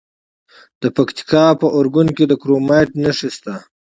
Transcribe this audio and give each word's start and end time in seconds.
د 0.81 0.83
پکتیکا 0.97 1.45
په 1.59 1.67
ارګون 1.77 2.07
کې 2.15 2.25
د 2.27 2.33
کرومایټ 2.41 2.89
نښې 3.03 3.29
شته. 3.35 3.55